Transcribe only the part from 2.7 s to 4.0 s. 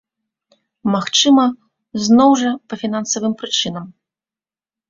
па фінансавым прычынам.